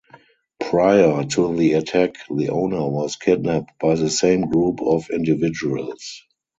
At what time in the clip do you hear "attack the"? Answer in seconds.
1.73-2.49